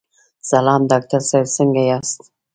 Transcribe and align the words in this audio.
سلام 0.49 0.81
ډاکټر 0.91 1.21
صاحب، 1.29 1.47
څنګه 1.57 1.81
یاست؟ 1.89 2.19